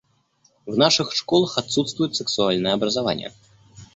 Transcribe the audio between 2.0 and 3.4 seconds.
сексуальное образование.